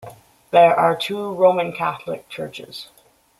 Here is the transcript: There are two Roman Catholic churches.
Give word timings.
There 0.49 0.75
are 0.75 0.95
two 0.95 1.31
Roman 1.35 1.73
Catholic 1.73 2.27
churches. 2.27 2.89